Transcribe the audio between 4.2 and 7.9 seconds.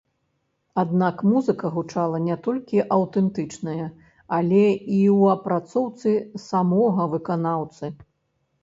але і ў апрацоўцы самога выканаўцы.